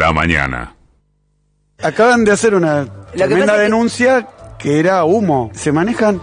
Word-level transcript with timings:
La 0.00 0.12
mañana. 0.14 0.74
Acaban 1.82 2.24
de 2.24 2.32
hacer 2.32 2.54
una 2.54 2.86
tremenda 3.14 3.54
que- 3.54 3.60
denuncia 3.60 4.26
que 4.58 4.78
era 4.80 5.04
humo. 5.04 5.50
Se 5.54 5.72
manejan 5.72 6.20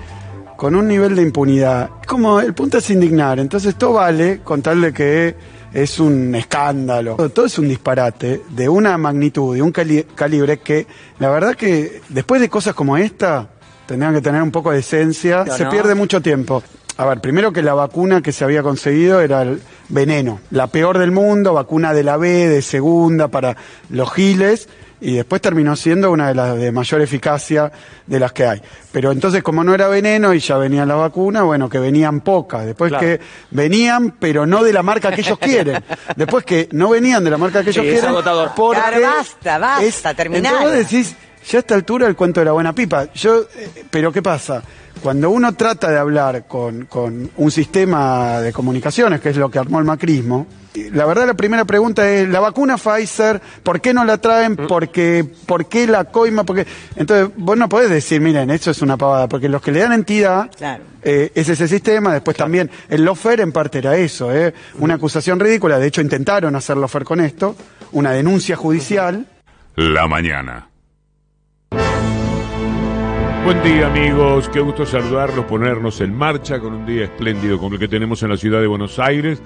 con 0.56 0.74
un 0.76 0.88
nivel 0.88 1.16
de 1.16 1.22
impunidad. 1.22 1.90
Como 2.08 2.40
el 2.40 2.56
punto 2.56 2.80
es 2.80 2.90
indignar, 2.90 3.40
entonces 3.40 3.76
todo 3.76 3.94
vale 3.94 4.42
contarle 4.44 4.92
que 4.94 5.36
es 5.74 6.00
un 6.00 6.34
escándalo. 6.34 7.18
Todo 7.32 7.46
es 7.46 7.60
un 7.60 7.68
disparate 7.70 8.42
de 8.50 8.68
una 8.68 8.98
magnitud, 8.98 9.54
de 9.56 9.62
un 9.62 9.72
cali- 9.72 10.06
calibre 10.16 10.58
que 10.60 10.88
la 11.20 11.30
verdad 11.30 11.54
que 11.56 12.02
después 12.10 12.42
de 12.42 12.50
cosas 12.50 12.74
como 12.74 12.98
esta 12.98 13.48
tendrían 13.86 14.14
que 14.16 14.22
tener 14.22 14.42
un 14.42 14.52
poco 14.52 14.72
de 14.72 14.80
esencia. 14.80 15.44
Pero 15.44 15.56
Se 15.56 15.64
no. 15.66 15.70
pierde 15.70 15.94
mucho 15.94 16.20
tiempo. 16.22 16.64
A 16.98 17.06
ver, 17.06 17.20
primero 17.22 17.52
que 17.54 17.62
la 17.62 17.74
vacuna 17.76 18.22
que 18.22 18.32
se 18.32 18.44
había 18.44 18.64
conseguido 18.64 19.22
era 19.22 19.44
el 19.44 19.62
veneno, 19.90 20.40
la 20.50 20.68
peor 20.68 20.98
del 20.98 21.12
mundo, 21.12 21.54
vacuna 21.54 21.94
de 21.94 22.04
la 22.04 22.18
B, 22.18 22.48
de 22.48 22.62
segunda, 22.64 23.28
para 23.28 23.56
los 23.90 24.12
giles, 24.14 24.68
y 25.00 25.14
después 25.14 25.40
terminó 25.44 25.76
siendo 25.76 26.10
una 26.12 26.30
de 26.30 26.34
las 26.34 26.58
de 26.58 26.72
mayor 26.72 27.02
eficacia 27.02 27.72
de 28.08 28.20
las 28.20 28.32
que 28.34 28.48
hay. 28.48 28.62
Pero 28.92 29.12
entonces, 29.12 29.44
como 29.44 29.64
no 29.64 29.76
era 29.76 29.88
veneno 29.90 30.34
y 30.34 30.40
ya 30.40 30.58
venía 30.58 30.88
la 30.88 30.96
vacuna, 30.96 31.44
bueno, 31.44 31.70
que 31.70 31.78
venían 31.78 32.22
pocas. 32.22 32.66
Después 32.66 32.90
Claro. 32.90 33.06
que 33.06 33.20
venían, 33.52 34.16
pero 34.20 34.48
no 34.48 34.64
de 34.64 34.74
la 34.74 34.82
marca 34.82 35.12
que 35.12 35.22
ellos 35.22 35.38
quieren. 35.38 35.84
Después 36.16 36.44
que 36.46 36.68
no 36.72 36.90
venían 36.90 37.24
de 37.24 37.30
la 37.30 37.38
marca 37.38 37.64
que 37.64 37.70
ellos 37.70 37.84
Sí, 37.84 37.90
es 37.90 37.94
quieren. 37.94 38.10
agotador. 38.10 38.52
porque 38.56 38.82
Claro, 38.82 39.02
basta, 39.02 39.58
basta, 39.60 40.14
terminala. 40.16 40.58
Entonces 40.64 40.90
decís, 40.90 41.16
ya 41.48 41.58
a 41.58 41.62
esta 41.62 41.76
altura 41.76 42.08
el 42.08 42.16
cuento 42.16 42.42
de 42.42 42.46
la 42.46 42.52
buena 42.52 42.74
pipa. 42.74 43.12
Yo, 43.14 43.42
eh, 43.56 43.86
pero 43.90 44.12
¿qué 44.12 44.22
pasa? 44.22 44.62
Cuando 45.02 45.30
uno 45.30 45.54
trata 45.54 45.90
de 45.92 45.98
hablar 45.98 46.46
con, 46.48 46.86
con 46.86 47.30
un 47.38 47.52
sistema 47.52 48.42
de 48.42 48.52
comunicaciones, 48.52 49.22
que 49.22 49.30
es 49.30 49.38
lo 49.38 49.50
que 49.50 49.60
armó 49.60 49.78
el 49.80 49.86
macrismo, 49.86 50.48
la 50.92 51.06
verdad 51.06 51.26
la 51.28 51.34
primera 51.36 51.66
pregunta 51.66 52.08
es, 52.10 52.28
¿la 52.30 52.40
vacuna 52.40 52.78
Pfizer, 52.78 53.40
por 53.64 53.80
qué 53.80 53.94
no 53.94 54.04
la 54.06 54.18
traen? 54.18 54.56
¿Por 54.56 54.90
qué, 54.90 55.26
por 55.46 55.68
qué 55.68 55.88
la 55.88 56.06
coima? 56.06 56.44
Porque 56.44 56.66
Entonces 56.96 57.30
vos 57.38 57.58
no 57.58 57.70
podés 57.70 57.90
decir, 57.90 58.22
miren, 58.22 58.50
eso 58.50 58.72
es 58.72 58.82
una 58.82 58.98
pavada, 58.98 59.28
porque 59.28 59.50
los 59.50 59.62
que 59.62 59.72
le 59.72 59.80
dan 59.80 59.94
entidad 59.94 60.50
Claro. 60.56 60.84
eh, 61.04 61.32
es 61.36 61.48
ese 61.50 61.68
sistema, 61.68 62.14
después 62.14 62.36
también 62.38 62.70
el 62.90 63.04
lofer 63.06 63.40
en 63.42 63.52
parte 63.52 63.78
era 63.80 63.96
eso, 63.98 64.34
¿eh? 64.36 64.54
una 64.80 64.96
acusación 64.96 65.40
ridícula, 65.40 65.80
de 65.80 65.88
hecho 65.88 66.02
intentaron 66.02 66.56
hacer 66.56 66.78
lofer 66.78 67.04
con 67.04 67.22
esto, 67.22 67.56
una 67.92 68.12
denuncia 68.12 68.56
judicial. 68.56 69.26
La 69.76 70.08
mañana. 70.08 70.68
Buen 73.48 73.64
día 73.64 73.88
amigos, 73.88 74.50
qué 74.50 74.60
gusto 74.60 74.86
saludarlos, 74.86 75.46
ponernos 75.46 76.02
en 76.02 76.14
marcha 76.14 76.60
con 76.60 76.74
un 76.74 76.86
día 76.86 77.06
espléndido 77.06 77.58
como 77.58 77.76
el 77.76 77.80
que 77.80 77.88
tenemos 77.88 78.22
en 78.22 78.32
la 78.32 78.36
ciudad 78.36 78.60
de 78.60 78.68
Buenos 78.68 79.00
Aires. 79.00 79.42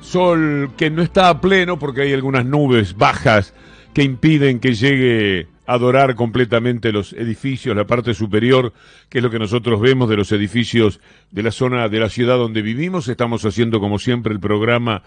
Sol 0.00 0.70
que 0.78 0.88
no 0.88 1.02
está 1.02 1.28
a 1.28 1.38
pleno 1.38 1.78
porque 1.78 2.00
hay 2.00 2.14
algunas 2.14 2.46
nubes 2.46 2.96
bajas 2.96 3.52
que 3.92 4.02
impiden 4.02 4.60
que 4.60 4.72
llegue 4.72 5.46
a 5.66 5.76
dorar 5.76 6.14
completamente 6.14 6.90
los 6.90 7.12
edificios, 7.12 7.76
la 7.76 7.86
parte 7.86 8.14
superior, 8.14 8.72
que 9.10 9.18
es 9.18 9.24
lo 9.24 9.28
que 9.28 9.38
nosotros 9.38 9.78
vemos 9.78 10.08
de 10.08 10.16
los 10.16 10.32
edificios 10.32 10.98
de 11.30 11.42
la 11.42 11.50
zona 11.50 11.90
de 11.90 12.00
la 12.00 12.08
ciudad 12.08 12.38
donde 12.38 12.62
vivimos. 12.62 13.08
Estamos 13.08 13.44
haciendo 13.44 13.78
como 13.78 13.98
siempre 13.98 14.32
el 14.32 14.40
programa, 14.40 15.02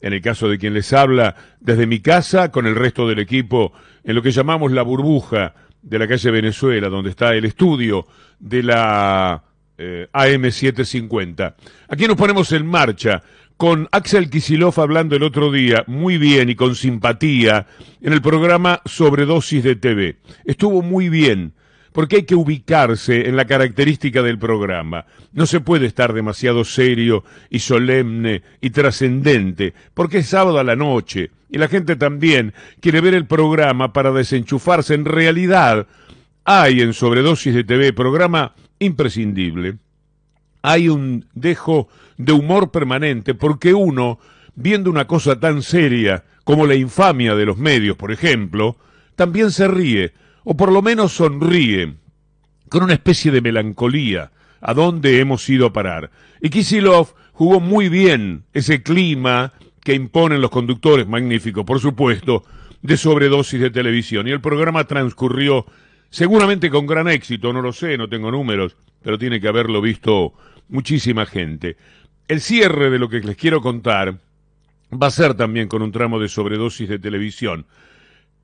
en 0.00 0.12
el 0.12 0.20
caso 0.20 0.48
de 0.48 0.58
quien 0.58 0.74
les 0.74 0.92
habla, 0.92 1.36
desde 1.60 1.86
mi 1.86 2.00
casa 2.00 2.50
con 2.50 2.66
el 2.66 2.74
resto 2.74 3.06
del 3.06 3.20
equipo 3.20 3.72
en 4.02 4.16
lo 4.16 4.22
que 4.22 4.32
llamamos 4.32 4.72
la 4.72 4.82
burbuja 4.82 5.54
de 5.82 5.98
la 5.98 6.08
calle 6.08 6.30
Venezuela, 6.30 6.88
donde 6.88 7.10
está 7.10 7.34
el 7.34 7.44
estudio 7.44 8.06
de 8.38 8.62
la 8.62 9.42
eh, 9.78 10.08
AM750. 10.12 11.54
Aquí 11.88 12.06
nos 12.06 12.16
ponemos 12.16 12.52
en 12.52 12.66
marcha 12.66 13.22
con 13.56 13.88
Axel 13.92 14.30
Kisilov 14.30 14.80
hablando 14.80 15.16
el 15.16 15.22
otro 15.22 15.52
día 15.52 15.84
muy 15.86 16.16
bien 16.16 16.48
y 16.48 16.54
con 16.54 16.74
simpatía 16.74 17.66
en 18.00 18.12
el 18.12 18.22
programa 18.22 18.80
Sobredosis 18.86 19.62
de 19.62 19.76
TV. 19.76 20.16
Estuvo 20.46 20.80
muy 20.80 21.10
bien, 21.10 21.52
porque 21.92 22.16
hay 22.16 22.22
que 22.22 22.34
ubicarse 22.34 23.28
en 23.28 23.36
la 23.36 23.46
característica 23.46 24.22
del 24.22 24.38
programa. 24.38 25.06
No 25.32 25.46
se 25.46 25.60
puede 25.60 25.86
estar 25.86 26.12
demasiado 26.12 26.64
serio 26.64 27.24
y 27.50 27.58
solemne 27.58 28.42
y 28.60 28.70
trascendente, 28.70 29.74
porque 29.94 30.18
es 30.18 30.28
sábado 30.28 30.58
a 30.58 30.64
la 30.64 30.76
noche 30.76 31.30
y 31.50 31.58
la 31.58 31.68
gente 31.68 31.96
también 31.96 32.54
quiere 32.80 33.00
ver 33.00 33.14
el 33.14 33.26
programa 33.26 33.92
para 33.92 34.12
desenchufarse. 34.12 34.94
En 34.94 35.04
realidad, 35.04 35.86
hay 36.44 36.80
en 36.80 36.92
Sobredosis 36.94 37.54
de 37.54 37.64
TV 37.64 37.92
programa 37.92 38.54
imprescindible 38.78 39.78
hay 40.62 40.88
un 40.88 41.26
dejo 41.34 41.88
de 42.16 42.32
humor 42.32 42.70
permanente, 42.70 43.34
porque 43.34 43.74
uno, 43.74 44.18
viendo 44.54 44.90
una 44.90 45.06
cosa 45.06 45.38
tan 45.40 45.62
seria 45.62 46.24
como 46.44 46.66
la 46.66 46.74
infamia 46.74 47.34
de 47.34 47.46
los 47.46 47.58
medios, 47.58 47.96
por 47.96 48.12
ejemplo, 48.12 48.76
también 49.16 49.50
se 49.50 49.68
ríe, 49.68 50.12
o 50.44 50.56
por 50.56 50.72
lo 50.72 50.82
menos 50.82 51.12
sonríe, 51.12 51.94
con 52.68 52.82
una 52.82 52.94
especie 52.94 53.30
de 53.30 53.40
melancolía, 53.40 54.30
a 54.60 54.74
dónde 54.74 55.20
hemos 55.20 55.48
ido 55.48 55.66
a 55.66 55.72
parar. 55.72 56.10
Y 56.40 56.50
Kisilov 56.50 57.14
jugó 57.32 57.60
muy 57.60 57.88
bien 57.88 58.44
ese 58.52 58.82
clima 58.82 59.52
que 59.82 59.94
imponen 59.94 60.40
los 60.40 60.50
conductores, 60.50 61.06
magnífico, 61.06 61.64
por 61.64 61.80
supuesto, 61.80 62.44
de 62.82 62.96
sobredosis 62.96 63.60
de 63.60 63.70
televisión. 63.70 64.28
Y 64.28 64.30
el 64.30 64.40
programa 64.40 64.84
transcurrió 64.84 65.66
seguramente 66.10 66.70
con 66.70 66.86
gran 66.86 67.08
éxito, 67.08 67.52
no 67.52 67.62
lo 67.62 67.72
sé, 67.72 67.96
no 67.96 68.08
tengo 68.08 68.30
números, 68.30 68.76
pero 69.02 69.18
tiene 69.18 69.40
que 69.40 69.48
haberlo 69.48 69.80
visto 69.80 70.34
muchísima 70.68 71.26
gente. 71.26 71.76
El 72.28 72.40
cierre 72.40 72.90
de 72.90 72.98
lo 72.98 73.08
que 73.08 73.20
les 73.20 73.36
quiero 73.36 73.60
contar 73.60 74.18
va 74.92 75.06
a 75.06 75.10
ser 75.10 75.34
también 75.34 75.68
con 75.68 75.82
un 75.82 75.92
tramo 75.92 76.18
de 76.18 76.28
sobredosis 76.28 76.88
de 76.88 76.98
televisión. 76.98 77.66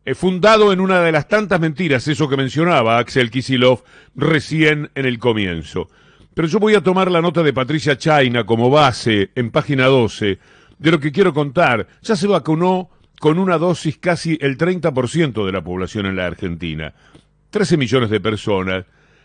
Eh, 0.09 0.15
fundado 0.15 0.73
en 0.73 0.79
una 0.79 1.01
de 1.01 1.11
las 1.11 1.27
tantas 1.27 1.59
mentiras, 1.59 2.07
eso 2.07 2.29
que 2.29 2.37
mencionaba 2.37 2.99
Axel 2.99 3.29
Kisilov 3.29 3.83
recién 4.15 4.89
en 4.95 5.05
el 5.05 5.19
comienzo. 5.19 5.89
Pero 6.33 6.47
yo 6.47 6.61
voy 6.61 6.77
a 6.77 6.81
tomar 6.81 7.11
la 7.11 7.21
nota 7.21 7.43
de 7.43 7.53
Patricia 7.53 7.99
China 7.99 8.47
como 8.47 8.71
base 8.71 9.31
en 9.35 9.51
página 9.51 9.87
12 9.87 10.39
de 10.79 10.91
lo 10.93 11.01
que 11.01 11.11
quiero 11.11 11.35
contar. 11.35 11.89
Ya 12.03 12.15
se 12.15 12.29
vacunó 12.29 12.89
con 13.19 13.41
una 13.41 13.59
dosis 13.59 13.99
casi 13.99 14.39
el 14.41 14.57
30% 14.57 15.45
de 15.45 15.51
la 15.51 15.65
población 15.65 16.07
en 16.07 16.15
la 16.15 16.27
Argentina. 16.27 16.95
13 17.51 17.77
millones 17.77 18.09
de 18.09 18.21
personas. 18.21 18.85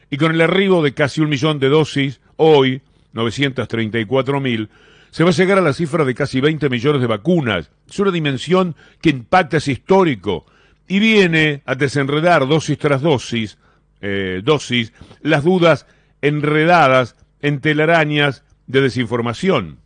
Y 0.10 0.18
con 0.18 0.32
el 0.32 0.42
arribo 0.42 0.82
de 0.82 0.96
casi 0.96 1.22
un 1.22 1.30
millón 1.30 1.60
de 1.60 1.70
dosis, 1.70 2.22
hoy, 2.38 2.82
934 3.14 4.42
mil, 4.42 4.70
se 5.12 5.24
va 5.24 5.30
a 5.30 5.34
llegar 5.34 5.60
a 5.60 5.62
la 5.62 5.74
cifra 5.74 6.06
de 6.06 6.16
casi 6.16 6.42
20 6.42 6.70
millones 6.70 7.02
de 7.02 7.08
vacunas. 7.08 7.70
Es 7.88 8.00
una 8.00 8.10
dimensión 8.10 8.76
que 9.00 9.12
impacta, 9.12 9.58
es 9.58 9.68
histórico. 9.68 10.48
Y 10.92 11.00
viene 11.00 11.62
a 11.66 11.76
desenredar 11.76 12.46
dosis 12.50 12.78
tras 12.78 13.02
dosis, 13.02 13.58
eh, 14.02 14.42
dosis, 14.44 14.92
las 15.22 15.46
dudas 15.46 15.88
enredadas 16.22 17.16
en 17.42 17.62
telarañas 17.62 18.44
de 18.68 18.82
desinformación. 18.82 19.80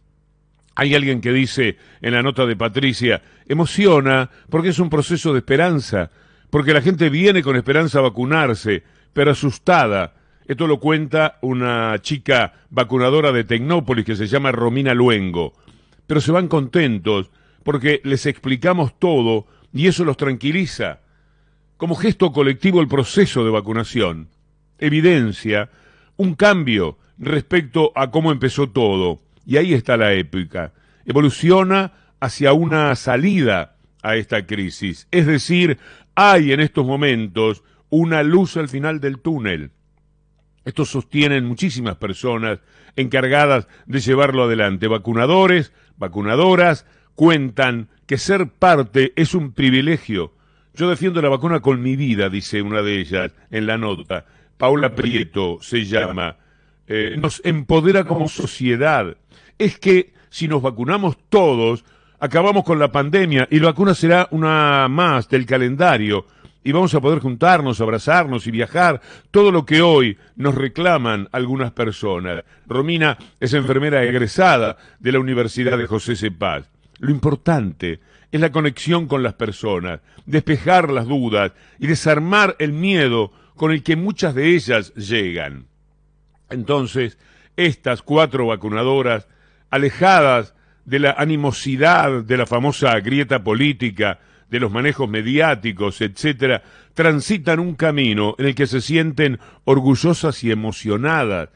Hay 0.73 0.95
alguien 0.95 1.21
que 1.21 1.31
dice 1.31 1.77
en 2.01 2.13
la 2.13 2.23
nota 2.23 2.47
de 2.47 2.55
Patricia, 2.55 3.21
emociona 3.47 4.31
porque 4.49 4.69
es 4.69 4.79
un 4.79 4.89
proceso 4.89 5.31
de 5.31 5.41
esperanza, 5.41 6.09
porque 6.49 6.73
la 6.73 6.81
gente 6.81 7.11
viene 7.11 7.43
con 7.43 7.55
esperanza 7.55 7.99
a 7.99 8.09
vacunarse, 8.09 8.81
pero 9.13 9.29
asustada. 9.29 10.15
Esto 10.47 10.65
lo 10.65 10.79
cuenta 10.79 11.37
una 11.43 11.99
chica 12.01 12.51
vacunadora 12.71 13.31
de 13.31 13.43
Tecnópolis 13.43 14.05
que 14.05 14.15
se 14.15 14.25
llama 14.25 14.51
Romina 14.51 14.95
Luengo. 14.95 15.53
Pero 16.07 16.19
se 16.19 16.31
van 16.31 16.47
contentos 16.47 17.29
porque 17.61 18.01
les 18.03 18.25
explicamos 18.25 18.97
todo 18.97 19.45
y 19.75 19.87
eso 19.87 20.05
los 20.05 20.15
tranquiliza. 20.15 21.01
Como 21.75 21.95
gesto 21.95 22.31
colectivo 22.31 22.79
el 22.79 22.87
proceso 22.87 23.43
de 23.43 23.51
vacunación 23.51 24.29
evidencia 24.79 25.69
un 26.15 26.35
cambio 26.35 26.97
respecto 27.17 27.91
a 27.93 28.09
cómo 28.09 28.31
empezó 28.31 28.69
todo. 28.69 29.21
Y 29.45 29.57
ahí 29.57 29.73
está 29.73 29.97
la 29.97 30.13
épica. 30.13 30.73
Evoluciona 31.05 31.91
hacia 32.21 32.53
una 32.53 32.95
salida 32.95 33.75
a 34.01 34.15
esta 34.15 34.45
crisis. 34.45 35.09
Es 35.11 35.27
decir, 35.27 35.77
hay 36.15 36.53
en 36.53 36.61
estos 36.61 36.85
momentos 36.85 37.63
una 37.89 38.23
luz 38.23 38.55
al 38.55 38.69
final 38.69 39.01
del 39.01 39.19
túnel. 39.19 39.71
Esto 40.63 40.85
sostienen 40.85 41.45
muchísimas 41.45 41.97
personas 41.97 42.59
encargadas 42.95 43.67
de 43.87 43.99
llevarlo 43.99 44.43
adelante. 44.43 44.87
Vacunadores, 44.87 45.73
vacunadoras, 45.97 46.85
cuentan 47.15 47.89
que 48.05 48.17
ser 48.17 48.49
parte 48.49 49.13
es 49.15 49.33
un 49.33 49.51
privilegio. 49.51 50.33
Yo 50.75 50.89
defiendo 50.89 51.21
la 51.21 51.29
vacuna 51.29 51.61
con 51.61 51.81
mi 51.81 51.95
vida, 51.95 52.29
dice 52.29 52.61
una 52.61 52.81
de 52.81 52.99
ellas 52.99 53.31
en 53.49 53.65
la 53.65 53.77
nota. 53.77 54.25
Paula 54.57 54.93
Prieto 54.93 55.57
se 55.61 55.85
llama. 55.85 56.37
Eh, 56.87 57.15
nos 57.17 57.41
empodera 57.43 58.03
como 58.03 58.27
sociedad. 58.27 59.17
Es 59.57 59.79
que 59.79 60.13
si 60.29 60.47
nos 60.47 60.61
vacunamos 60.61 61.17
todos, 61.29 61.85
acabamos 62.19 62.63
con 62.63 62.77
la 62.77 62.91
pandemia 62.91 63.47
y 63.49 63.59
la 63.59 63.67
vacuna 63.67 63.93
será 63.93 64.27
una 64.31 64.87
más 64.89 65.29
del 65.29 65.45
calendario 65.45 66.25
y 66.65 66.71
vamos 66.71 66.93
a 66.95 66.99
poder 66.99 67.19
juntarnos, 67.19 67.79
abrazarnos 67.79 68.47
y 68.47 68.51
viajar, 68.51 68.99
todo 69.29 69.51
lo 69.51 69.65
que 69.65 69.83
hoy 69.83 70.17
nos 70.35 70.55
reclaman 70.55 71.29
algunas 71.31 71.71
personas. 71.71 72.43
Romina 72.65 73.17
es 73.39 73.53
enfermera 73.53 74.03
egresada 74.03 74.75
de 74.99 75.11
la 75.11 75.19
Universidad 75.19 75.77
de 75.77 75.85
José 75.85 76.15
Cepaz. 76.15 76.74
Lo 76.99 77.11
importante 77.11 77.99
es 78.31 78.39
la 78.39 78.51
conexión 78.51 79.07
con 79.07 79.23
las 79.23 79.33
personas, 79.33 80.01
despejar 80.25 80.91
las 80.91 81.07
dudas 81.07 81.51
y 81.79 81.87
desarmar 81.87 82.55
el 82.59 82.73
miedo 82.73 83.31
con 83.55 83.71
el 83.71 83.83
que 83.83 83.95
muchas 83.95 84.35
de 84.35 84.55
ellas 84.55 84.93
llegan. 84.95 85.67
Entonces, 86.49 87.17
estas 87.55 88.01
cuatro 88.01 88.47
vacunadoras, 88.47 89.27
alejadas 89.69 90.53
de 90.85 90.99
la 90.99 91.11
animosidad 91.11 92.23
de 92.23 92.37
la 92.37 92.45
famosa 92.45 92.99
grieta 92.99 93.43
política, 93.43 94.19
de 94.49 94.59
los 94.59 94.71
manejos 94.71 95.09
mediáticos, 95.09 96.01
etcétera, 96.01 96.61
transitan 96.93 97.59
un 97.59 97.75
camino 97.75 98.35
en 98.37 98.45
el 98.45 98.55
que 98.55 98.67
se 98.67 98.81
sienten 98.81 99.39
orgullosas 99.63 100.43
y 100.43 100.51
emocionadas, 100.51 101.49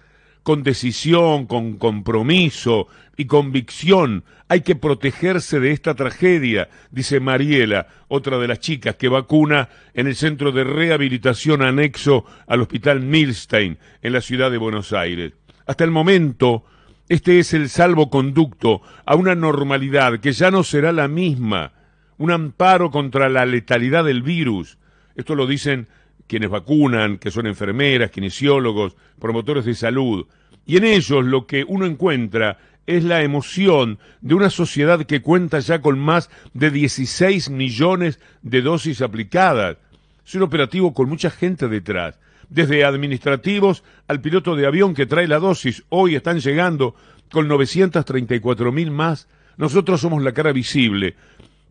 con 0.44 0.64
decisión, 0.64 1.46
con 1.46 1.78
compromiso 1.78 2.88
y 3.18 3.26
convicción. 3.26 4.24
Hay 4.48 4.62
que 4.62 4.76
protegerse 4.76 5.60
de 5.60 5.72
esta 5.72 5.94
tragedia, 5.94 6.70
dice 6.92 7.20
Mariela, 7.20 7.88
otra 8.08 8.40
de 8.40 8.48
las 8.48 8.60
chicas 8.60 8.96
que 8.96 9.10
vacuna 9.10 9.70
en 9.94 10.08
el 10.08 10.16
centro 10.16 10.52
de 10.52 10.64
rehabilitación 10.64 11.62
anexo 11.62 12.26
al 12.48 12.62
Hospital 12.62 13.02
Milstein, 13.02 13.78
en 14.02 14.14
la 14.14 14.22
ciudad 14.22 14.50
de 14.50 14.58
Buenos 14.58 14.94
Aires. 14.94 15.34
Hasta 15.68 15.84
el 15.84 15.92
momento, 15.92 16.64
este 17.10 17.40
es 17.40 17.54
el 17.54 17.70
salvoconducto 17.70 18.82
a 19.06 19.16
una 19.16 19.36
normalidad 19.36 20.20
que 20.20 20.32
ya 20.32 20.50
no 20.50 20.64
será 20.64 20.92
la 20.92 21.08
misma, 21.08 21.74
un 22.18 22.32
amparo 22.32 22.90
contra 22.90 23.30
la 23.30 23.46
letalidad 23.46 24.04
del 24.04 24.24
virus. 24.24 24.78
Esto 25.16 25.36
lo 25.36 25.46
dicen 25.46 25.88
quienes 26.30 26.50
vacunan, 26.50 27.18
que 27.18 27.32
son 27.32 27.48
enfermeras, 27.48 28.12
kinesiólogos, 28.12 28.96
promotores 29.20 29.66
de 29.66 29.74
salud. 29.74 30.28
Y 30.66 30.78
en 30.78 30.86
ellos 30.86 31.26
lo 31.26 31.48
que 31.48 31.66
uno 31.68 31.88
encuentra 31.88 32.60
es 32.86 33.04
la 33.04 33.24
emoción 33.24 33.98
de 34.22 34.36
una 34.36 34.52
sociedad 34.52 35.06
que 35.06 35.22
cuenta 35.22 35.60
ya 35.60 35.82
con 35.82 35.98
más 36.00 36.30
de 36.54 36.70
16 36.70 37.50
millones 37.50 38.20
de 38.44 38.62
dosis 38.62 39.02
aplicadas. 39.02 39.78
Es 40.26 40.36
un 40.36 40.44
operativo 40.44 40.94
con 40.94 41.10
mucha 41.10 41.32
gente 41.32 41.68
detrás 41.68 42.20
desde 42.50 42.84
administrativos 42.84 43.84
al 44.08 44.22
piloto 44.22 44.56
de 44.56 44.68
avión 44.68 44.94
que 44.94 45.06
trae 45.06 45.28
la 45.28 45.40
dosis. 45.40 45.84
Hoy 45.90 46.16
están 46.16 46.40
llegando 46.40 46.96
con 47.32 47.48
934 47.48 48.72
mil 48.72 48.92
más. 48.92 49.28
Nosotros 49.58 50.02
somos 50.02 50.24
la 50.24 50.32
cara 50.32 50.52
visible, 50.52 51.16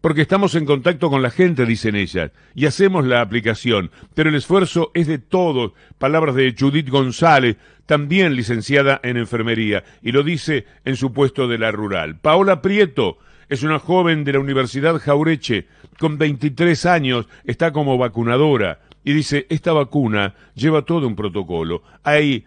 porque 0.00 0.22
estamos 0.22 0.54
en 0.54 0.64
contacto 0.64 1.10
con 1.10 1.22
la 1.22 1.30
gente, 1.30 1.66
dicen 1.66 1.96
ellas, 1.96 2.30
y 2.54 2.66
hacemos 2.66 3.04
la 3.04 3.20
aplicación. 3.20 3.90
Pero 4.14 4.30
el 4.30 4.36
esfuerzo 4.36 4.90
es 4.94 5.06
de 5.06 5.18
todos. 5.18 5.72
Palabras 5.98 6.34
de 6.34 6.54
Judith 6.58 6.88
González, 6.88 7.56
también 7.86 8.34
licenciada 8.36 9.00
en 9.02 9.16
enfermería, 9.16 9.84
y 10.02 10.12
lo 10.12 10.22
dice 10.22 10.66
en 10.84 10.96
su 10.96 11.12
puesto 11.12 11.48
de 11.48 11.58
la 11.58 11.70
rural. 11.72 12.16
Paola 12.18 12.62
Prieto 12.62 13.18
es 13.48 13.62
una 13.62 13.78
joven 13.78 14.24
de 14.24 14.34
la 14.34 14.40
Universidad 14.40 14.98
Jaureche, 15.00 15.66
con 15.98 16.18
23 16.18 16.86
años, 16.86 17.26
está 17.44 17.72
como 17.72 17.98
vacunadora 17.98 18.80
y 19.04 19.14
dice, 19.14 19.46
esta 19.48 19.72
vacuna 19.72 20.34
lleva 20.54 20.82
todo 20.82 21.06
un 21.06 21.16
protocolo. 21.16 21.82
Hay 22.02 22.44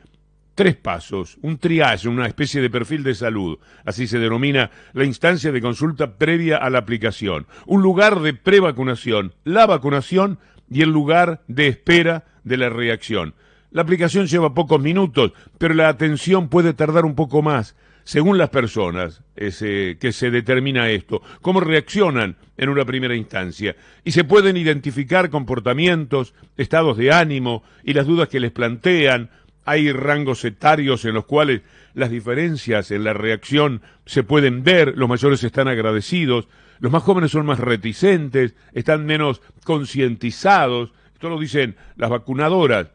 tres 0.56 0.76
pasos, 0.76 1.38
un 1.42 1.58
triage, 1.58 2.08
una 2.08 2.28
especie 2.28 2.62
de 2.62 2.70
perfil 2.70 3.04
de 3.04 3.16
salud, 3.16 3.58
así 3.86 4.08
se 4.08 4.20
denomina 4.20 4.72
la 4.94 5.06
instancia 5.06 5.52
de 5.52 5.62
consulta 5.62 6.18
previa 6.18 6.58
a 6.58 6.70
la 6.70 6.80
aplicación, 6.80 7.48
un 7.66 7.82
lugar 7.82 8.20
de 8.20 8.34
prevacunación, 8.34 9.34
la 9.44 9.66
vacunación 9.66 10.40
y 10.70 10.82
el 10.82 10.90
lugar 10.90 11.42
de 11.48 11.68
espera 11.68 12.26
de 12.44 12.58
la 12.58 12.70
reacción. 12.70 13.34
La 13.72 13.84
aplicación 13.84 14.28
lleva 14.28 14.54
pocos 14.54 14.82
minutos, 14.82 15.32
pero 15.58 15.74
la 15.74 15.88
atención 15.88 16.50
puede 16.50 16.74
tardar 16.74 17.06
un 17.06 17.16
poco 17.16 17.42
más 17.42 17.76
según 18.04 18.38
las 18.38 18.50
personas 18.50 19.22
que 19.36 20.12
se 20.12 20.32
determina 20.32 20.90
esto, 20.90 21.22
cómo 21.42 21.60
reaccionan 21.60 22.36
en 22.58 22.70
una 22.70 22.86
primera 22.86 23.16
instancia. 23.16 23.76
Y 24.04 24.12
se 24.12 24.24
pueden 24.24 24.58
identificar 24.58 25.30
comportamientos, 25.30 26.34
estados 26.58 26.98
de 26.98 27.12
ánimo 27.12 27.64
y 27.84 27.94
las 27.94 28.08
dudas 28.08 28.28
que 28.28 28.40
les 28.40 28.52
plantean. 28.52 29.30
Hay 29.66 29.92
rangos 29.92 30.44
etarios 30.44 31.06
en 31.06 31.14
los 31.14 31.26
cuales 31.26 31.62
las 31.94 32.10
diferencias 32.10 32.92
en 32.92 33.04
la 33.04 33.14
reacción 33.14 33.82
se 34.06 34.24
pueden 34.24 34.64
ver, 34.64 34.98
los 34.98 35.10
mayores 35.10 35.44
están 35.44 35.68
agradecidos, 35.68 36.48
los 36.80 36.92
más 36.92 37.04
jóvenes 37.04 37.32
son 37.32 37.46
más 37.46 37.60
reticentes, 37.60 38.56
están 38.74 39.06
menos 39.06 39.42
concientizados, 39.64 40.92
esto 41.14 41.30
lo 41.30 41.40
dicen 41.40 41.76
las 41.96 42.10
vacunadoras. 42.10 42.88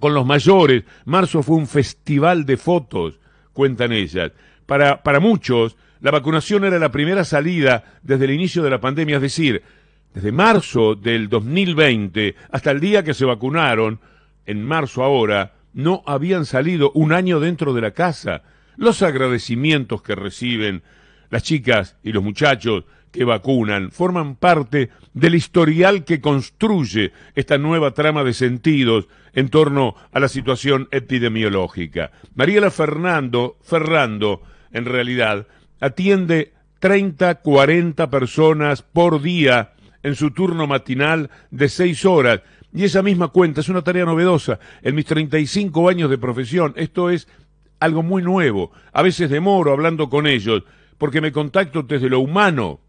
Con 0.00 0.12
los 0.12 0.26
mayores, 0.26 0.84
marzo 1.04 1.42
fue 1.42 1.56
un 1.56 1.66
festival 1.66 2.44
de 2.44 2.56
fotos, 2.56 3.20
cuentan 3.52 3.92
ellas. 3.92 4.32
Para, 4.66 5.02
para 5.02 5.20
muchos, 5.20 5.76
la 6.00 6.10
vacunación 6.10 6.64
era 6.64 6.78
la 6.78 6.90
primera 6.90 7.24
salida 7.24 7.84
desde 8.02 8.24
el 8.24 8.32
inicio 8.32 8.62
de 8.62 8.70
la 8.70 8.80
pandemia, 8.80 9.16
es 9.16 9.22
decir, 9.22 9.62
desde 10.12 10.32
marzo 10.32 10.94
del 10.94 11.28
2020 11.28 12.34
hasta 12.50 12.70
el 12.70 12.80
día 12.80 13.02
que 13.02 13.14
se 13.14 13.24
vacunaron, 13.24 14.00
en 14.46 14.64
marzo 14.64 15.02
ahora, 15.02 15.55
no 15.76 16.02
habían 16.06 16.46
salido 16.46 16.90
un 16.94 17.12
año 17.12 17.38
dentro 17.38 17.74
de 17.74 17.82
la 17.82 17.90
casa. 17.90 18.42
Los 18.76 19.02
agradecimientos 19.02 20.00
que 20.00 20.14
reciben 20.14 20.82
las 21.28 21.42
chicas 21.42 21.96
y 22.02 22.12
los 22.12 22.24
muchachos 22.24 22.84
que 23.12 23.24
vacunan 23.24 23.90
forman 23.90 24.36
parte 24.36 24.88
del 25.12 25.34
historial 25.34 26.04
que 26.04 26.22
construye 26.22 27.12
esta 27.34 27.58
nueva 27.58 27.92
trama 27.92 28.24
de 28.24 28.32
sentidos 28.32 29.06
en 29.34 29.50
torno 29.50 29.94
a 30.12 30.18
la 30.18 30.28
situación 30.28 30.88
epidemiológica. 30.92 32.10
Mariela 32.34 32.70
Fernando, 32.70 33.58
Ferrando, 33.62 34.42
en 34.72 34.86
realidad, 34.86 35.46
atiende 35.78 36.54
30, 36.78 37.36
40 37.36 38.08
personas 38.08 38.80
por 38.80 39.20
día 39.20 39.74
en 40.02 40.14
su 40.14 40.30
turno 40.30 40.66
matinal 40.66 41.28
de 41.50 41.68
seis 41.68 42.06
horas. 42.06 42.40
Y 42.76 42.84
esa 42.84 43.02
misma 43.02 43.28
cuenta 43.28 43.62
es 43.62 43.70
una 43.70 43.80
tarea 43.80 44.04
novedosa. 44.04 44.60
En 44.82 44.94
mis 44.94 45.06
35 45.06 45.88
años 45.88 46.10
de 46.10 46.18
profesión, 46.18 46.74
esto 46.76 47.08
es 47.08 47.26
algo 47.80 48.02
muy 48.02 48.22
nuevo. 48.22 48.70
A 48.92 49.00
veces 49.00 49.30
demoro 49.30 49.72
hablando 49.72 50.10
con 50.10 50.26
ellos, 50.26 50.62
porque 50.98 51.22
me 51.22 51.32
contacto 51.32 51.82
desde 51.82 52.10
lo 52.10 52.20
humano, 52.20 52.80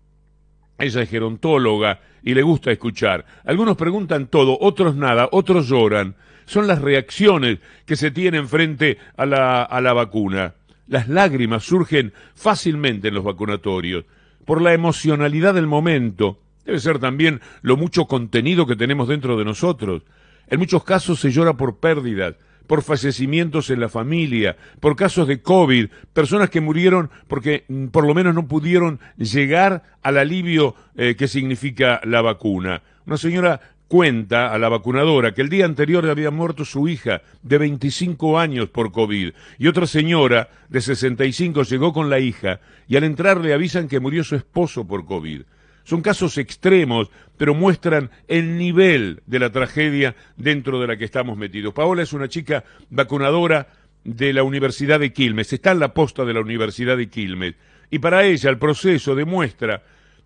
ella 0.77 1.01
es 1.01 1.09
gerontóloga 1.09 2.01
y 2.21 2.33
le 2.33 2.41
gusta 2.41 2.69
escuchar. 2.69 3.25
Algunos 3.45 3.77
preguntan 3.77 4.27
todo, 4.27 4.57
otros 4.59 4.93
nada, 4.93 5.29
otros 5.31 5.69
lloran. 5.69 6.15
Son 6.45 6.67
las 6.67 6.81
reacciones 6.81 7.59
que 7.85 7.95
se 7.95 8.11
tienen 8.11 8.49
frente 8.49 8.97
a 9.15 9.25
la, 9.25 9.63
a 9.63 9.79
la 9.79 9.93
vacuna. 9.93 10.55
Las 10.87 11.07
lágrimas 11.07 11.63
surgen 11.63 12.11
fácilmente 12.35 13.07
en 13.07 13.13
los 13.13 13.23
vacunatorios 13.23 14.03
por 14.43 14.61
la 14.61 14.73
emocionalidad 14.73 15.53
del 15.53 15.67
momento. 15.67 16.39
Debe 16.67 16.81
ser 16.81 16.99
también 16.99 17.39
lo 17.61 17.77
mucho 17.77 18.07
contenido 18.07 18.67
que 18.67 18.75
tenemos 18.75 19.07
dentro 19.07 19.37
de 19.37 19.45
nosotros. 19.45 20.03
En 20.49 20.59
muchos 20.59 20.83
casos 20.83 21.17
se 21.21 21.31
llora 21.31 21.53
por 21.53 21.77
pérdidas, 21.77 22.35
por 22.67 22.83
fallecimientos 22.83 23.69
en 23.69 23.79
la 23.79 23.87
familia, 23.87 24.57
por 24.81 24.97
casos 24.97 25.29
de 25.29 25.41
COVID, 25.41 25.87
personas 26.11 26.49
que 26.49 26.59
murieron 26.59 27.09
porque 27.29 27.63
mm, 27.69 27.85
por 27.87 28.05
lo 28.05 28.13
menos 28.13 28.35
no 28.35 28.49
pudieron 28.49 28.99
llegar 29.15 29.83
al 30.03 30.17
alivio 30.17 30.75
eh, 30.97 31.15
que 31.15 31.29
significa 31.29 32.01
la 32.03 32.21
vacuna. 32.21 32.81
Una 33.05 33.15
señora 33.15 33.61
cuenta 33.87 34.51
a 34.53 34.57
la 34.57 34.67
vacunadora 34.67 35.33
que 35.33 35.43
el 35.43 35.47
día 35.47 35.63
anterior 35.63 36.05
había 36.09 36.31
muerto 36.31 36.65
su 36.65 36.89
hija 36.89 37.21
de 37.43 37.59
25 37.59 38.37
años 38.37 38.67
por 38.67 38.91
COVID 38.91 39.31
y 39.57 39.67
otra 39.67 39.87
señora 39.87 40.49
de 40.67 40.81
65 40.81 41.63
llegó 41.63 41.93
con 41.93 42.09
la 42.09 42.19
hija 42.19 42.59
y 42.89 42.97
al 42.97 43.05
entrar 43.05 43.39
le 43.39 43.53
avisan 43.53 43.87
que 43.87 44.01
murió 44.01 44.25
su 44.25 44.35
esposo 44.35 44.85
por 44.85 45.05
COVID. 45.05 45.43
Son 45.87 46.01
casos 46.01 46.37
extremos, 46.37 47.09
pero 47.37 47.55
muestran 47.55 48.11
el 48.27 48.57
nivel 48.57 49.21
de 49.25 49.39
la 49.39 49.53
tragedia 49.53 50.17
dentro 50.35 50.81
de 50.81 50.87
la 50.87 50.97
que 50.97 51.05
estamos 51.05 51.37
metidos. 51.37 51.73
Paola 51.73 52.03
es 52.03 52.11
una 52.11 52.27
chica 52.27 52.65
vacunadora 52.89 53.69
de 54.03 54.33
la 54.33 54.43
Universidad 54.43 54.99
de 54.99 55.13
Quilmes, 55.13 55.53
está 55.53 55.71
en 55.71 55.79
la 55.79 55.93
posta 55.93 56.25
de 56.25 56.33
la 56.33 56.41
Universidad 56.41 56.97
de 56.97 57.07
Quilmes, 57.07 57.55
y 57.89 57.99
para 57.99 58.25
ella 58.25 58.49
el 58.49 58.57
proceso 58.57 59.15
demuestra 59.15 59.81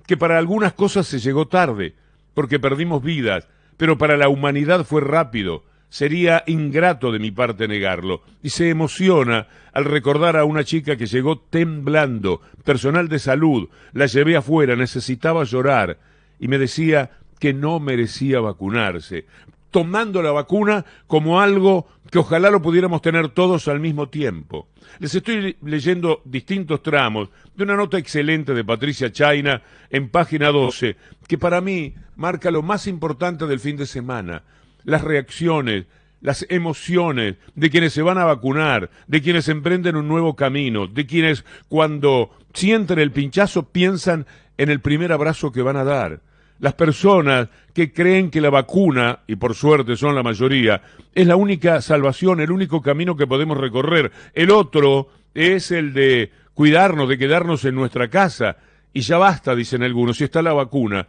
que 0.07 0.17
para 0.17 0.39
algunas 0.39 0.73
cosas 0.73 1.05
se 1.05 1.19
llegó 1.19 1.47
tarde, 1.47 1.93
porque 2.33 2.57
perdimos 2.57 3.03
vidas, 3.03 3.47
pero 3.77 3.99
para 3.99 4.17
la 4.17 4.29
humanidad 4.29 4.83
fue 4.83 5.01
rápido, 5.01 5.63
Sería 5.91 6.45
ingrato 6.47 7.11
de 7.11 7.19
mi 7.19 7.31
parte 7.31 7.67
negarlo. 7.67 8.21
Y 8.41 8.51
se 8.51 8.69
emociona 8.69 9.47
al 9.73 9.83
recordar 9.83 10.37
a 10.37 10.45
una 10.45 10.63
chica 10.63 10.95
que 10.95 11.05
llegó 11.05 11.39
temblando, 11.39 12.39
personal 12.63 13.09
de 13.09 13.19
salud, 13.19 13.67
la 13.91 14.05
llevé 14.05 14.37
afuera, 14.37 14.77
necesitaba 14.77 15.43
llorar, 15.43 15.99
y 16.39 16.47
me 16.47 16.57
decía 16.57 17.11
que 17.39 17.53
no 17.53 17.81
merecía 17.81 18.39
vacunarse, 18.39 19.25
tomando 19.69 20.21
la 20.21 20.31
vacuna 20.31 20.85
como 21.07 21.41
algo 21.41 21.89
que 22.09 22.19
ojalá 22.19 22.49
lo 22.51 22.61
pudiéramos 22.61 23.01
tener 23.01 23.27
todos 23.27 23.67
al 23.67 23.81
mismo 23.81 24.07
tiempo. 24.07 24.69
Les 24.99 25.13
estoy 25.13 25.57
leyendo 25.61 26.21
distintos 26.23 26.81
tramos 26.81 27.29
de 27.53 27.65
una 27.65 27.75
nota 27.75 27.97
excelente 27.97 28.53
de 28.53 28.63
Patricia 28.63 29.11
China 29.11 29.61
en 29.89 30.07
página 30.07 30.51
12, 30.51 30.95
que 31.27 31.37
para 31.37 31.59
mí 31.59 31.95
marca 32.15 32.49
lo 32.49 32.61
más 32.61 32.87
importante 32.87 33.45
del 33.45 33.59
fin 33.59 33.75
de 33.75 33.85
semana 33.85 34.43
las 34.83 35.03
reacciones, 35.03 35.85
las 36.21 36.45
emociones 36.49 37.35
de 37.55 37.69
quienes 37.69 37.93
se 37.93 38.01
van 38.01 38.17
a 38.17 38.25
vacunar, 38.25 38.89
de 39.07 39.21
quienes 39.21 39.49
emprenden 39.49 39.95
un 39.95 40.07
nuevo 40.07 40.35
camino, 40.35 40.87
de 40.87 41.05
quienes 41.05 41.43
cuando 41.67 42.31
sienten 42.53 42.99
el 42.99 43.11
pinchazo 43.11 43.63
piensan 43.63 44.25
en 44.57 44.69
el 44.69 44.79
primer 44.79 45.11
abrazo 45.11 45.51
que 45.51 45.61
van 45.61 45.77
a 45.77 45.83
dar. 45.83 46.21
Las 46.59 46.75
personas 46.75 47.49
que 47.73 47.91
creen 47.91 48.29
que 48.29 48.39
la 48.39 48.51
vacuna, 48.51 49.19
y 49.25 49.35
por 49.35 49.55
suerte 49.55 49.95
son 49.95 50.13
la 50.13 50.21
mayoría, 50.21 50.83
es 51.15 51.25
la 51.25 51.35
única 51.35 51.81
salvación, 51.81 52.39
el 52.39 52.51
único 52.51 52.83
camino 52.83 53.17
que 53.17 53.25
podemos 53.25 53.57
recorrer. 53.57 54.11
El 54.35 54.51
otro 54.51 55.09
es 55.33 55.71
el 55.71 55.93
de 55.93 56.31
cuidarnos, 56.53 57.09
de 57.09 57.17
quedarnos 57.17 57.65
en 57.65 57.73
nuestra 57.73 58.09
casa. 58.09 58.57
Y 58.93 59.01
ya 59.01 59.17
basta, 59.17 59.55
dicen 59.55 59.81
algunos, 59.81 60.17
si 60.17 60.25
está 60.25 60.43
la 60.43 60.53
vacuna 60.53 61.07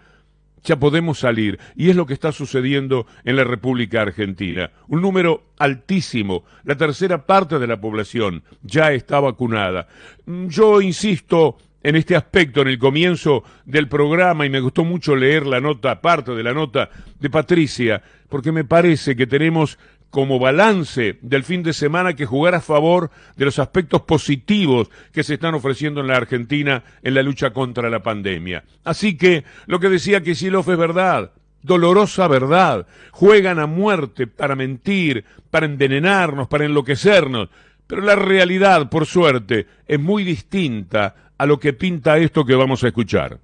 ya 0.65 0.77
podemos 0.77 1.19
salir. 1.19 1.59
Y 1.77 1.91
es 1.91 1.97
lo 1.97 2.07
que 2.07 2.15
está 2.15 2.33
sucediendo 2.33 3.07
en 3.25 3.37
la 3.37 3.45
República 3.45 4.03
Argentina. 4.03 4.71
Un 4.89 5.03
número 5.03 5.45
altísimo. 5.59 6.45
La 6.65 6.77
tercera 6.77 7.27
parte 7.27 7.59
de 7.59 7.67
la 7.67 7.81
población 7.81 8.43
ya 8.63 8.93
está 8.93 9.21
vacunada. 9.21 9.89
Mm, 10.27 10.49
yo 10.49 10.81
insisto 10.81 11.59
en 11.83 11.97
este 11.97 12.15
aspecto 12.15 12.63
en 12.63 12.69
el 12.69 12.79
comienzo 12.79 13.43
del 13.65 13.89
programa 13.89 14.47
y 14.47 14.51
me 14.51 14.61
gustó 14.61 14.85
mucho 14.85 15.17
leer 15.17 15.47
la 15.47 15.61
nota, 15.61 16.01
parte 16.01 16.33
de 16.33 16.43
la 16.43 16.55
nota 16.55 16.91
de 17.19 17.31
Patricia, 17.31 18.03
porque 18.29 18.53
me 18.53 18.65
parece 18.65 19.17
que 19.17 19.27
tenemos 19.27 19.79
como 20.13 20.39
balance 20.39 21.19
del 21.23 21.43
fin 21.43 21.63
de 21.63 21.73
semana 21.73 22.13
que 22.13 22.27
jugar 22.27 22.55
a 22.55 22.61
favor 22.61 23.11
de 23.35 23.47
los 23.47 23.59
aspectos 23.59 24.03
positivos 24.03 24.91
que 25.11 25.25
se 25.25 25.35
están 25.35 25.55
ofreciendo 25.55 26.03
en 26.03 26.09
la 26.09 26.19
Argentina 26.19 26.85
en 27.03 27.15
la 27.15 27.23
lucha 27.23 27.55
contra 27.55 27.89
la 27.89 28.03
pandemia. 28.03 28.63
Así 28.85 29.17
que 29.17 29.43
lo 29.65 29.81
que 29.81 29.89
decía 29.89 30.23
Kisilov 30.23 30.71
es 30.71 30.77
verdad, 30.77 31.33
dolorosa 31.63 32.29
verdad. 32.29 32.87
Juegan 33.11 33.59
a 33.59 33.67
muerte 33.67 34.27
para 34.27 34.55
mentir, 34.55 35.25
para 35.51 35.65
envenenarnos, 35.65 36.47
para 36.47 36.67
enloquecernos. 36.67 37.49
Pero 37.87 38.03
la 38.03 38.15
realidad, 38.15 38.91
por 38.91 39.07
suerte, 39.07 39.67
es 39.89 39.99
muy 39.99 40.25
distinta 40.25 41.33
a 41.39 41.47
lo 41.47 41.59
que 41.59 41.73
pinta 41.73 42.19
esto 42.19 42.45
que 42.45 42.55
vamos 42.55 42.85
a 42.85 42.89
escuchar. 42.89 43.39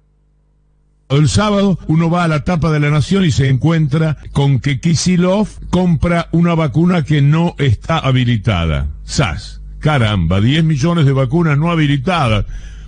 El 1.09 1.27
sábado 1.27 1.79
uno 1.87 2.11
va 2.11 2.23
a 2.23 2.27
la 2.27 2.43
tapa 2.43 2.71
de 2.71 2.79
la 2.79 2.91
nación 2.91 3.25
y 3.25 3.31
se 3.31 3.49
encuentra 3.49 4.17
con 4.31 4.59
que 4.59 4.79
Kisilov 4.79 5.47
compra 5.71 6.29
una 6.31 6.53
vacuna 6.53 7.03
que 7.03 7.23
no 7.23 7.55
está 7.57 7.97
habilitada. 7.97 8.89
SAS. 9.05 9.59
Caramba, 9.79 10.39
10 10.39 10.65
millones 10.65 11.07
de 11.07 11.11
vacunas 11.13 11.57
no 11.57 11.71
habilitadas. 11.71 12.45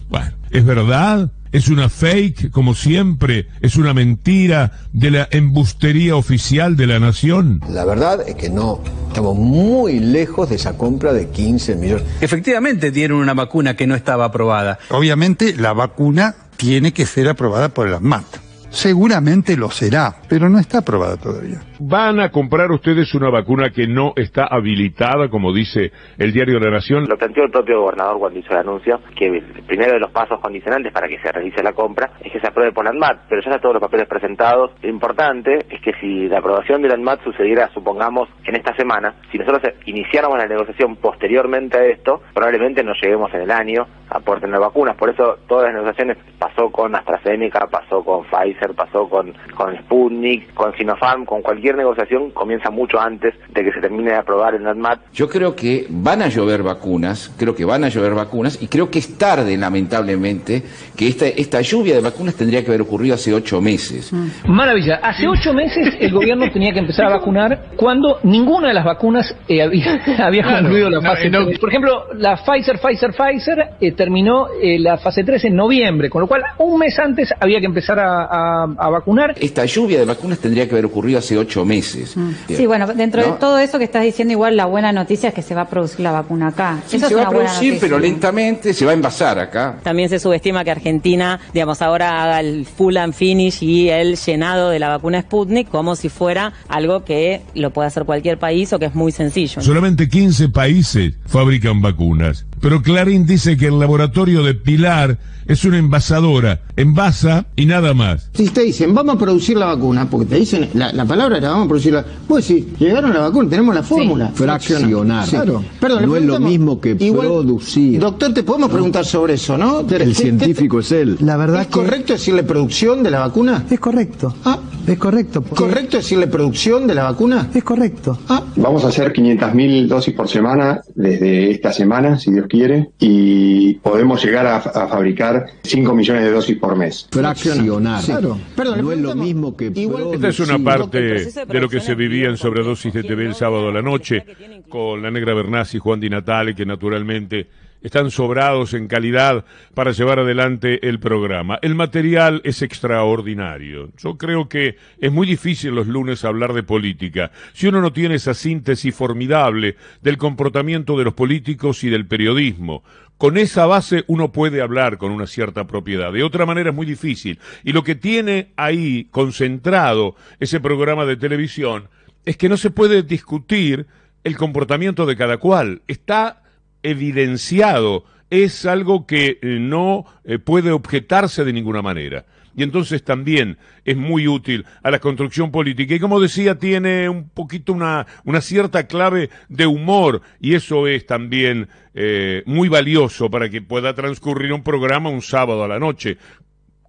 Bueno, 0.08 0.34
¿es 0.52 0.64
verdad? 0.64 1.32
¿Es 1.52 1.68
una 1.68 1.90
fake, 1.90 2.52
como 2.52 2.76
siempre? 2.76 3.48
¿Es 3.60 3.76
una 3.76 3.94
mentira 3.96 4.72
de 4.94 5.10
la 5.10 5.28
embustería 5.32 6.16
oficial 6.16 6.78
de 6.78 6.86
la 6.86 7.00
nación? 7.00 7.60
La 7.70 7.86
verdad 7.86 8.22
es 8.28 8.36
que 8.36 8.52
no. 8.52 8.82
Estamos 9.08 9.36
muy 9.36 10.00
lejos 10.00 10.48
de 10.50 10.58
esa 10.58 10.78
compra 10.78 11.12
de 11.12 11.30
15 11.30 11.76
millones. 11.76 12.06
Efectivamente 12.22 12.92
dieron 12.92 13.20
una 13.20 13.34
vacuna 13.34 13.76
que 13.76 13.88
no 13.88 13.96
estaba 13.96 14.26
aprobada. 14.26 14.78
Obviamente 14.90 15.56
la 15.58 15.74
vacuna 15.74 16.36
tiene 16.62 16.94
que 16.94 17.08
ser 17.08 17.28
aprobada 17.28 17.70
por 17.70 17.88
el 17.88 17.96
ANMAT. 17.96 18.51
Seguramente 18.72 19.58
lo 19.58 19.70
será, 19.70 20.16
pero 20.30 20.50
no 20.50 20.58
está 20.58 20.80
aprobada 20.80 21.18
todavía. 21.18 21.60
¿Van 21.80 22.20
a 22.22 22.30
comprar 22.30 22.72
ustedes 22.72 23.14
una 23.14 23.30
vacuna 23.30 23.70
que 23.70 23.86
no 23.86 24.14
está 24.16 24.46
habilitada, 24.46 25.30
como 25.30 25.52
dice 25.52 25.92
el 26.18 26.32
diario 26.32 26.60
de 26.60 26.66
la 26.66 26.72
Nación? 26.72 27.06
Lo 27.08 27.18
planteó 27.18 27.44
el 27.44 27.52
propio 27.52 27.82
gobernador 27.82 28.18
cuando 28.18 28.40
hizo 28.40 28.52
el 28.52 28.60
anuncio, 28.60 29.02
que 29.16 29.26
el 29.26 29.64
primero 29.68 29.94
de 29.94 30.00
los 30.00 30.12
pasos 30.12 30.40
condicionantes 30.40 30.94
para 30.94 31.08
que 31.08 31.20
se 31.20 31.32
realice 31.32 31.62
la 31.62 31.74
compra 31.74 32.12
es 32.24 32.32
que 32.32 32.40
se 32.40 32.48
apruebe 32.48 32.72
por 32.72 32.86
la 32.86 32.92
ANMAT, 32.92 33.24
pero 33.28 33.42
ya 33.42 33.50
están 33.50 33.62
todos 33.62 33.74
los 33.74 33.82
papeles 33.82 34.08
presentados. 34.08 34.72
Lo 34.82 34.90
importante 34.90 35.66
es 35.70 35.82
que 35.82 35.92
si 36.00 36.30
la 36.30 36.40
aprobación 36.40 36.82
de 36.82 36.88
la 36.88 36.94
ANMAT 36.94 37.24
sucediera, 37.24 37.70
supongamos, 37.74 38.30
en 38.46 38.56
esta 38.56 38.76
semana, 38.76 39.16
si 39.32 39.38
nosotros 39.38 39.74
iniciáramos 39.86 40.38
la 40.38 40.46
negociación 40.46 40.96
posteriormente 40.96 41.78
a 41.78 41.86
esto, 41.86 42.22
probablemente 42.34 42.84
no 42.84 42.94
lleguemos 42.94 43.34
en 43.34 43.42
el 43.42 43.52
año 43.52 43.88
a 44.10 44.20
poder 44.20 44.42
tener 44.42 44.60
vacunas. 44.60 44.96
Por 44.98 45.10
eso 45.10 45.38
todas 45.48 45.66
las 45.66 45.74
negociaciones 45.74 46.18
pasó 46.38 46.70
con 46.70 46.96
AstraZeneca, 46.96 47.68
pasó 47.68 48.04
con 48.04 48.24
Pfizer, 48.26 48.61
pasó 48.70 49.08
con, 49.10 49.34
con 49.56 49.76
Sputnik, 49.78 50.54
con 50.54 50.76
Sinopharm, 50.78 51.26
con 51.26 51.42
cualquier 51.42 51.76
negociación 51.76 52.32
comienza 52.32 52.70
mucho 52.70 53.00
antes 53.00 53.34
de 53.54 53.64
que 53.64 53.72
se 53.72 53.80
termine 53.80 54.12
de 54.12 54.18
aprobar 54.18 54.56
el 54.56 54.64
NATMAT. 54.64 55.00
Yo 55.14 55.28
creo 55.28 55.56
que 55.56 55.86
van 55.90 56.22
a 56.22 56.28
llover 56.28 56.64
vacunas, 56.64 57.34
creo 57.38 57.56
que 57.56 57.66
van 57.66 57.84
a 57.84 57.90
llover 57.90 58.14
vacunas 58.14 58.62
y 58.62 58.68
creo 58.68 58.90
que 58.90 59.00
es 59.00 59.18
tarde, 59.18 59.58
lamentablemente, 59.58 60.64
que 60.96 61.08
esta, 61.08 61.28
esta 61.28 61.62
lluvia 61.62 61.96
de 61.96 62.02
vacunas 62.02 62.36
tendría 62.36 62.62
que 62.62 62.68
haber 62.68 62.82
ocurrido 62.82 63.16
hace 63.16 63.34
ocho 63.34 63.62
meses. 63.62 64.12
Mm. 64.14 64.52
Maravilla, 64.52 65.00
hace 65.04 65.28
ocho 65.28 65.54
meses 65.54 65.96
el 66.00 66.12
gobierno 66.12 66.50
tenía 66.52 66.72
que 66.74 66.80
empezar 66.80 67.06
a 67.06 67.10
vacunar 67.10 67.72
cuando 67.76 68.20
ninguna 68.24 68.70
de 68.70 68.74
las 68.74 68.86
vacunas 68.86 69.36
eh, 69.48 69.62
había, 69.62 70.02
había 70.26 70.44
concluido 70.44 70.90
la 70.90 71.02
fase 71.02 71.30
no. 71.30 71.46
Por 71.60 71.70
ejemplo, 71.70 72.06
la 72.16 72.38
Pfizer, 72.38 72.80
Pfizer, 72.80 73.12
Pfizer 73.14 73.70
eh, 73.80 73.92
terminó 73.94 74.48
eh, 74.62 74.80
la 74.80 74.98
fase 74.98 75.24
3 75.24 75.46
en 75.46 75.56
noviembre, 75.56 76.10
con 76.10 76.22
lo 76.22 76.28
cual 76.28 76.44
un 76.58 76.80
mes 76.80 76.98
antes 77.00 77.34
había 77.40 77.60
que 77.60 77.66
empezar 77.66 78.00
a 78.00 78.12
a, 78.12 78.51
vacunar. 78.66 79.36
Esta 79.40 79.66
lluvia 79.66 80.00
de 80.00 80.06
vacunas 80.06 80.40
tendría 80.40 80.68
que 80.68 80.72
haber 80.72 80.86
ocurrido 80.86 81.20
hace 81.20 81.38
ocho 81.38 81.66
meses. 81.66 82.16
Mm. 82.16 82.32
Sí, 82.48 82.66
bueno, 82.66 82.88
dentro 82.88 83.24
de 83.24 83.32
todo 83.34 83.60
eso 83.60 83.78
que 83.78 83.86
estás 83.86 84.04
diciendo, 84.04 84.32
igual 84.34 84.58
la 84.58 84.66
buena 84.66 84.92
noticia 84.92 85.30
es 85.30 85.36
que 85.36 85.42
se 85.42 85.56
va 85.56 85.62
a 85.62 85.70
producir 85.70 86.02
la 86.02 86.12
vacuna 86.12 86.48
acá. 86.48 86.80
Sí, 86.88 87.00
se 87.00 87.16
va 87.16 87.24
a 87.24 87.30
producir, 87.30 87.78
pero 87.80 88.00
lentamente 88.00 88.74
se 88.74 88.86
va 88.86 88.92
a 88.92 88.94
envasar 88.94 89.40
acá. 89.40 89.80
También 89.84 90.10
se 90.10 90.20
subestima 90.20 90.64
que 90.64 90.72
Argentina, 90.72 91.40
digamos, 91.54 91.82
ahora 91.82 92.24
haga 92.24 92.40
el 92.40 92.66
full 92.66 92.98
and 92.98 93.14
finish 93.14 93.64
y 93.64 93.90
el 93.90 94.16
llenado 94.18 94.70
de 94.70 94.80
la 94.80 94.90
vacuna 94.90 95.22
Sputnik 95.22 95.70
como 95.70 95.96
si 95.96 96.10
fuera 96.10 96.54
algo 96.68 97.04
que 97.04 97.42
lo 97.54 97.72
puede 97.72 97.88
hacer 97.88 98.06
cualquier 98.06 98.38
país 98.38 98.72
o 98.74 98.80
que 98.80 98.86
es 98.86 98.96
muy 98.96 99.12
sencillo. 99.12 99.62
Solamente 99.62 100.08
15 100.08 100.50
países 100.50 101.14
fabrican 101.26 101.82
vacunas. 101.82 102.46
Pero 102.62 102.82
Clarín 102.84 103.26
dice 103.26 103.58
que 103.58 103.68
el 103.68 103.80
laboratorio 103.80 104.44
de 104.44 104.54
Pilar 104.54 105.18
es 105.48 105.66
una 105.66 105.80
envasadora, 105.80 106.62
envasa 106.76 107.48
y 107.56 107.66
nada 107.66 107.94
más. 107.96 108.30
Si 108.34 108.50
te 108.50 108.62
dicen, 108.62 108.94
vamos 108.94 109.16
a 109.16 109.18
producir 109.18 109.58
la 109.58 109.66
vacuna, 109.66 110.08
porque 110.10 110.28
te 110.28 110.36
dicen, 110.36 110.70
la, 110.74 111.06
palabra 111.06 111.38
era 111.40 111.50
vamos 111.50 111.66
a 111.66 111.68
producir 111.70 111.94
la 111.94 112.06
Pues 112.28 112.46
sí, 112.46 112.70
llegaron 112.80 113.14
la 113.14 113.22
vacuna, 113.22 113.50
tenemos 113.50 113.74
la 113.74 113.84
fórmula. 113.84 114.32
Fraccionar. 114.34 115.28
Claro. 115.28 115.64
Perdón, 115.80 116.06
no 116.06 116.16
es 116.16 116.24
lo 116.24 116.40
mismo 116.40 116.80
que 116.80 116.96
producir. 116.96 118.00
Doctor, 118.00 118.34
te 118.34 118.44
podemos 118.44 118.70
preguntar 118.70 119.06
sobre 119.06 119.34
eso, 119.34 119.58
¿no? 119.58 119.82
El 119.82 120.16
científico 120.16 120.80
es 120.80 120.92
él. 120.92 121.18
La 121.22 121.38
verdad 121.38 121.62
¿Es 121.62 121.68
correcto 121.68 122.14
decirle 122.14 122.44
producción 122.44 123.02
de 123.02 123.12
la 123.12 123.20
vacuna? 123.20 123.66
Es 123.70 123.80
correcto. 123.80 124.36
Ah. 124.46 124.60
Es 124.88 124.98
correcto. 124.98 125.44
¿Correcto 125.44 125.98
decirle 125.98 126.28
producción 126.28 126.88
de 126.88 126.96
la 126.96 127.04
vacuna? 127.04 127.50
Es 127.54 127.64
correcto. 127.64 128.18
Ah. 128.28 128.44
Vamos 128.56 128.84
a 128.84 128.88
hacer 128.88 129.14
500.000 129.14 129.88
dosis 129.88 130.14
por 130.14 130.28
semana 130.28 130.82
desde 130.96 131.52
esta 131.52 131.72
semana, 131.72 132.18
si 132.18 132.32
Dios 132.32 132.48
quiere, 132.48 132.90
y 133.00 133.76
podemos 133.76 134.24
llegar 134.24 134.48
a, 134.48 134.62
fabricar 134.62 135.46
5 135.64 135.94
millones 135.94 136.24
de 136.24 136.32
dosis 136.32 136.58
por 136.58 136.76
mes. 136.76 137.08
Fraccionar. 137.12 138.04
Claro. 138.04 138.38
Perdón, 138.56 138.82
no 138.82 138.92
es 138.92 139.00
lo 139.00 139.16
mismo 139.16 139.56
que 139.56 139.68
Esta 139.68 140.28
es 140.28 140.40
una 140.40 140.60
parte 140.60 141.00
de 141.02 141.60
lo 141.60 141.70
que 141.70 141.80
se 141.80 141.96
vivía 141.96 142.30
en 142.30 142.38
sobredosis 142.38 142.94
de 142.94 143.04
TV 143.04 143.26
el 143.26 143.36
sábado 143.36 143.70
a 143.70 143.72
la 143.72 143.82
noche 143.82 144.26
con 144.70 145.02
la 145.02 145.12
negra 145.12 145.34
Bernasi 145.34 145.78
y 145.78 145.80
Juan 145.80 146.00
Di 146.00 146.10
Natale, 146.10 146.56
que 146.56 146.66
naturalmente 146.66 147.48
están 147.82 148.12
sobrados 148.12 148.74
en 148.74 148.88
calidad 148.88 149.46
para 149.74 149.92
llevar 149.92 150.20
adelante 150.20 150.88
el 150.88 151.00
programa. 151.00 151.60
El 151.62 151.76
material 151.76 152.42
es 152.44 152.62
extraordinario. 152.62 153.90
Yo 153.98 154.18
creo 154.18 154.48
que 154.50 154.78
es 155.00 155.12
muy 155.12 155.28
difícil 155.28 155.76
los 155.76 155.88
lunes 155.88 156.26
hablar 156.26 156.54
de 156.54 156.64
política 156.64 157.32
si 157.54 157.68
uno 157.68 157.82
no 157.82 157.94
tiene 157.94 158.16
esa 158.16 158.34
síntesis 158.34 158.94
formidable 158.94 159.76
del 160.02 160.18
comportamiento 160.18 160.98
de 160.98 161.06
los 161.06 161.14
políticos 161.14 161.84
y 161.84 161.90
del 161.90 162.06
periodismo. 162.06 162.84
Con 163.18 163.38
esa 163.38 163.68
base 163.68 164.04
uno 164.08 164.32
puede 164.32 164.62
hablar 164.62 164.98
con 164.98 165.12
una 165.12 165.28
cierta 165.28 165.68
propiedad. 165.68 166.12
De 166.12 166.24
otra 166.24 166.48
manera 166.48 166.72
es 166.72 166.76
muy 166.76 166.88
difícil. 166.88 167.38
Y 167.64 167.72
lo 167.72 167.84
que 167.84 167.94
tiene 167.94 168.52
ahí 168.56 169.08
concentrado 169.12 170.16
ese 170.40 170.60
programa 170.60 171.06
de 171.06 171.18
televisión 171.18 171.88
es 172.26 172.36
que 172.38 172.50
no 172.50 172.58
se 172.58 172.72
puede 172.72 173.04
discutir 173.04 173.86
el 174.24 174.38
comportamiento 174.38 175.06
de 175.06 175.18
cada 175.18 175.38
cual. 175.38 175.82
Está 175.88 176.41
evidenciado, 176.84 178.06
es 178.30 178.66
algo 178.66 179.06
que 179.06 179.40
eh, 179.42 179.58
no 179.60 180.06
eh, 180.24 180.40
puede 180.40 180.72
objetarse 180.72 181.44
de 181.44 181.54
ninguna 181.54 181.82
manera. 181.82 182.26
Y 182.56 182.64
entonces 182.64 183.04
también 183.04 183.58
es 183.86 183.96
muy 183.96 184.28
útil 184.28 184.66
a 184.84 184.92
la 184.92 185.00
construcción 185.00 185.52
política. 185.52 185.96
Y 185.96 186.00
como 186.00 186.20
decía, 186.20 186.58
tiene 186.58 187.08
un 187.08 187.30
poquito 187.30 187.74
una, 187.74 188.06
una 188.26 188.42
cierta 188.42 188.88
clave 188.88 189.30
de 189.48 189.68
humor. 189.68 190.22
Y 190.40 190.56
eso 190.56 190.88
es 190.88 191.06
también 191.06 191.70
eh, 191.94 192.44
muy 192.46 192.68
valioso 192.68 193.30
para 193.30 193.50
que 193.50 193.62
pueda 193.62 193.94
transcurrir 193.94 194.52
un 194.54 194.64
programa 194.64 195.10
un 195.10 195.22
sábado 195.22 195.64
a 195.64 195.68
la 195.68 195.80
noche, 195.80 196.18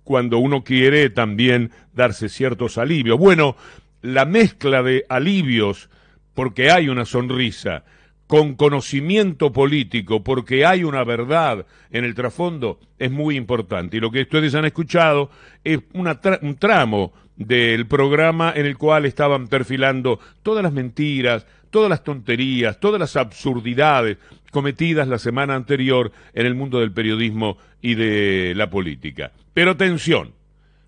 cuando 0.04 0.38
uno 0.38 0.64
quiere 0.64 1.11
también 1.11 1.70
darse 1.92 2.28
ciertos 2.28 2.76
alivios. 2.76 3.18
Bueno, 3.18 3.56
la 4.00 4.25
mezcla 4.25 4.82
de 4.82 5.04
alivios, 5.08 5.90
porque 6.34 6.72
hay 6.72 6.88
una 6.88 7.04
sonrisa, 7.04 7.84
con 8.32 8.54
conocimiento 8.54 9.52
político, 9.52 10.24
porque 10.24 10.64
hay 10.64 10.84
una 10.84 11.04
verdad 11.04 11.66
en 11.90 12.06
el 12.06 12.14
trasfondo, 12.14 12.80
es 12.98 13.10
muy 13.10 13.36
importante. 13.36 13.98
Y 13.98 14.00
lo 14.00 14.10
que 14.10 14.22
ustedes 14.22 14.54
han 14.54 14.64
escuchado 14.64 15.28
es 15.62 15.80
un 15.92 16.56
tramo 16.58 17.12
del 17.36 17.86
programa 17.86 18.50
en 18.56 18.64
el 18.64 18.78
cual 18.78 19.04
estaban 19.04 19.48
perfilando 19.48 20.18
todas 20.42 20.62
las 20.62 20.72
mentiras, 20.72 21.46
todas 21.68 21.90
las 21.90 22.04
tonterías, 22.04 22.80
todas 22.80 22.98
las 22.98 23.16
absurdidades 23.16 24.16
cometidas 24.50 25.06
la 25.08 25.18
semana 25.18 25.54
anterior 25.54 26.10
en 26.32 26.46
el 26.46 26.54
mundo 26.54 26.80
del 26.80 26.90
periodismo 26.90 27.58
y 27.82 27.96
de 27.96 28.54
la 28.56 28.70
política. 28.70 29.32
Pero 29.52 29.72
atención, 29.72 30.32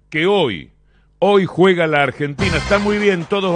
que 0.09 0.25
hoy, 0.25 0.71
hoy 1.19 1.45
juega 1.45 1.87
la 1.87 2.05
Argentina, 2.05 2.57
está 2.57 2.79
muy 2.79 2.97
bien, 2.97 3.27
todos 3.29 3.53